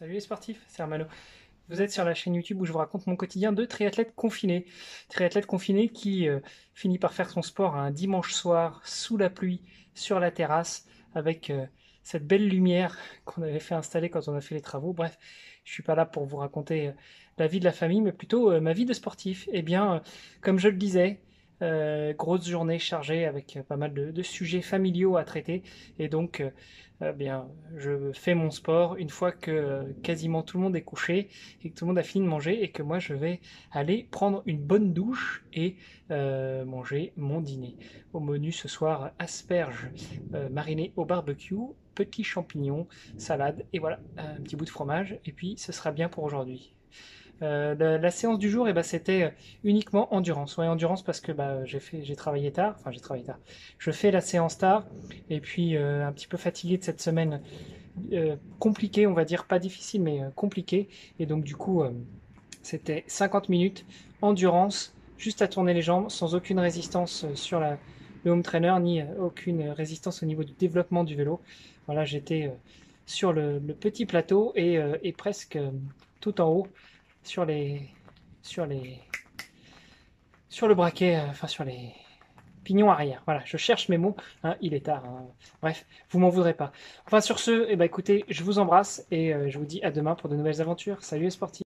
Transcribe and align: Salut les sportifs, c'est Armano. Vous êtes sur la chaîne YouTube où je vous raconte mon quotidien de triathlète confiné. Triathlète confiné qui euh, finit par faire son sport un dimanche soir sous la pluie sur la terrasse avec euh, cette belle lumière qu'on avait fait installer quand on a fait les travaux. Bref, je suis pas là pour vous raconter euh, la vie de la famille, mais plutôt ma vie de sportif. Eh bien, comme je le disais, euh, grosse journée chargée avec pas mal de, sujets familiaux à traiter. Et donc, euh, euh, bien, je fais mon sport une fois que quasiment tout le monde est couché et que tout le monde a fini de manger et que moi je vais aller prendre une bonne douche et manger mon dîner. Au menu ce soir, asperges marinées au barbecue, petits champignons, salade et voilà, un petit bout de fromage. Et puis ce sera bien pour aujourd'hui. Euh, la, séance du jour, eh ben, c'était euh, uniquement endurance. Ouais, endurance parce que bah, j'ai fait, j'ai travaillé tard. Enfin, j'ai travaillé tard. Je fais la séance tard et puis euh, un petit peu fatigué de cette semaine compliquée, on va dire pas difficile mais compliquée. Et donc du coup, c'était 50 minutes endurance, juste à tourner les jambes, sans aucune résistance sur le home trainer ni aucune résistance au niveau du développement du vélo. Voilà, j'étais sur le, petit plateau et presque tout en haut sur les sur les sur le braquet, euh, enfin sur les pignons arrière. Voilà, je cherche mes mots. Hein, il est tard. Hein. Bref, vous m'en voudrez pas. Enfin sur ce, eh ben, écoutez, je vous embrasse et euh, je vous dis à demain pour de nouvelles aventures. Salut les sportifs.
Salut 0.00 0.14
les 0.14 0.20
sportifs, 0.20 0.64
c'est 0.66 0.80
Armano. 0.80 1.04
Vous 1.68 1.82
êtes 1.82 1.92
sur 1.92 2.06
la 2.06 2.14
chaîne 2.14 2.34
YouTube 2.34 2.58
où 2.62 2.64
je 2.64 2.72
vous 2.72 2.78
raconte 2.78 3.06
mon 3.06 3.16
quotidien 3.16 3.52
de 3.52 3.66
triathlète 3.66 4.14
confiné. 4.14 4.64
Triathlète 5.10 5.44
confiné 5.44 5.90
qui 5.90 6.26
euh, 6.26 6.40
finit 6.72 6.98
par 6.98 7.12
faire 7.12 7.28
son 7.28 7.42
sport 7.42 7.76
un 7.76 7.90
dimanche 7.90 8.32
soir 8.32 8.80
sous 8.86 9.18
la 9.18 9.28
pluie 9.28 9.60
sur 9.92 10.18
la 10.18 10.30
terrasse 10.30 10.86
avec 11.14 11.50
euh, 11.50 11.66
cette 12.02 12.26
belle 12.26 12.48
lumière 12.48 12.96
qu'on 13.26 13.42
avait 13.42 13.60
fait 13.60 13.74
installer 13.74 14.08
quand 14.08 14.26
on 14.26 14.34
a 14.34 14.40
fait 14.40 14.54
les 14.54 14.62
travaux. 14.62 14.94
Bref, 14.94 15.18
je 15.64 15.72
suis 15.74 15.82
pas 15.82 15.94
là 15.94 16.06
pour 16.06 16.24
vous 16.24 16.38
raconter 16.38 16.88
euh, 16.88 16.92
la 17.36 17.46
vie 17.46 17.60
de 17.60 17.66
la 17.66 17.72
famille, 17.72 18.00
mais 18.00 18.12
plutôt 18.12 18.58
ma 18.58 18.72
vie 18.72 18.86
de 18.86 18.94
sportif. 18.94 19.50
Eh 19.52 19.60
bien, 19.60 20.02
comme 20.40 20.58
je 20.58 20.68
le 20.68 20.76
disais, 20.76 21.20
euh, 21.62 22.14
grosse 22.14 22.48
journée 22.48 22.78
chargée 22.78 23.26
avec 23.26 23.58
pas 23.68 23.76
mal 23.76 23.92
de, 23.92 24.22
sujets 24.22 24.62
familiaux 24.62 25.16
à 25.16 25.24
traiter. 25.24 25.62
Et 25.98 26.08
donc, 26.08 26.40
euh, 26.40 26.50
euh, 27.02 27.12
bien, 27.12 27.48
je 27.76 28.12
fais 28.12 28.34
mon 28.34 28.50
sport 28.50 28.96
une 28.96 29.10
fois 29.10 29.32
que 29.32 29.92
quasiment 30.02 30.42
tout 30.42 30.58
le 30.58 30.64
monde 30.64 30.76
est 30.76 30.82
couché 30.82 31.28
et 31.62 31.70
que 31.70 31.74
tout 31.74 31.84
le 31.84 31.88
monde 31.88 31.98
a 31.98 32.02
fini 32.02 32.24
de 32.24 32.30
manger 32.30 32.62
et 32.62 32.70
que 32.70 32.82
moi 32.82 32.98
je 32.98 33.14
vais 33.14 33.40
aller 33.72 34.06
prendre 34.10 34.42
une 34.46 34.60
bonne 34.60 34.92
douche 34.92 35.44
et 35.52 35.76
manger 36.10 37.12
mon 37.16 37.40
dîner. 37.40 37.76
Au 38.12 38.20
menu 38.20 38.52
ce 38.52 38.68
soir, 38.68 39.12
asperges 39.18 39.90
marinées 40.50 40.92
au 40.96 41.04
barbecue, 41.06 41.56
petits 41.94 42.24
champignons, 42.24 42.86
salade 43.16 43.64
et 43.72 43.78
voilà, 43.78 44.00
un 44.18 44.40
petit 44.42 44.56
bout 44.56 44.66
de 44.66 44.70
fromage. 44.70 45.18
Et 45.24 45.32
puis 45.32 45.56
ce 45.56 45.72
sera 45.72 45.92
bien 45.92 46.08
pour 46.08 46.24
aujourd'hui. 46.24 46.74
Euh, 47.42 47.98
la, 47.98 48.10
séance 48.10 48.38
du 48.38 48.50
jour, 48.50 48.68
eh 48.68 48.72
ben, 48.72 48.82
c'était 48.82 49.22
euh, 49.22 49.30
uniquement 49.64 50.12
endurance. 50.14 50.56
Ouais, 50.58 50.66
endurance 50.66 51.02
parce 51.02 51.20
que 51.20 51.32
bah, 51.32 51.64
j'ai 51.64 51.80
fait, 51.80 52.04
j'ai 52.04 52.16
travaillé 52.16 52.52
tard. 52.52 52.74
Enfin, 52.78 52.90
j'ai 52.90 53.00
travaillé 53.00 53.24
tard. 53.24 53.38
Je 53.78 53.90
fais 53.90 54.10
la 54.10 54.20
séance 54.20 54.58
tard 54.58 54.84
et 55.30 55.40
puis 55.40 55.76
euh, 55.76 56.06
un 56.06 56.12
petit 56.12 56.26
peu 56.26 56.36
fatigué 56.36 56.76
de 56.78 56.84
cette 56.84 57.00
semaine 57.00 57.40
compliquée, 58.58 59.06
on 59.06 59.12
va 59.12 59.26
dire 59.26 59.44
pas 59.44 59.58
difficile 59.58 60.02
mais 60.02 60.22
compliquée. 60.34 60.88
Et 61.18 61.26
donc 61.26 61.44
du 61.44 61.54
coup, 61.54 61.82
c'était 62.62 63.04
50 63.08 63.50
minutes 63.50 63.84
endurance, 64.22 64.94
juste 65.18 65.42
à 65.42 65.48
tourner 65.48 65.74
les 65.74 65.82
jambes, 65.82 66.08
sans 66.08 66.34
aucune 66.34 66.60
résistance 66.60 67.26
sur 67.34 67.60
le 67.60 68.30
home 68.30 68.42
trainer 68.42 68.74
ni 68.80 69.02
aucune 69.18 69.68
résistance 69.70 70.22
au 70.22 70.26
niveau 70.26 70.44
du 70.44 70.52
développement 70.52 71.04
du 71.04 71.14
vélo. 71.14 71.40
Voilà, 71.86 72.06
j'étais 72.06 72.50
sur 73.04 73.34
le, 73.34 73.58
petit 73.58 74.06
plateau 74.06 74.52
et 74.54 75.12
presque 75.18 75.58
tout 76.20 76.40
en 76.40 76.48
haut 76.48 76.66
sur 77.22 77.44
les 77.44 77.88
sur 78.42 78.66
les 78.66 79.00
sur 80.48 80.68
le 80.68 80.74
braquet, 80.74 81.16
euh, 81.16 81.30
enfin 81.30 81.46
sur 81.46 81.64
les 81.64 81.94
pignons 82.64 82.90
arrière. 82.90 83.22
Voilà, 83.24 83.42
je 83.44 83.56
cherche 83.56 83.88
mes 83.88 83.98
mots. 83.98 84.16
Hein, 84.42 84.56
il 84.60 84.74
est 84.74 84.86
tard. 84.86 85.04
Hein. 85.04 85.26
Bref, 85.62 85.86
vous 86.10 86.18
m'en 86.18 86.28
voudrez 86.28 86.54
pas. 86.54 86.72
Enfin 87.06 87.20
sur 87.20 87.38
ce, 87.38 87.66
eh 87.68 87.76
ben, 87.76 87.84
écoutez, 87.84 88.24
je 88.28 88.42
vous 88.42 88.58
embrasse 88.58 89.06
et 89.10 89.34
euh, 89.34 89.48
je 89.48 89.58
vous 89.58 89.64
dis 89.64 89.82
à 89.82 89.90
demain 89.90 90.14
pour 90.14 90.28
de 90.28 90.36
nouvelles 90.36 90.60
aventures. 90.60 91.02
Salut 91.02 91.24
les 91.24 91.30
sportifs. 91.30 91.58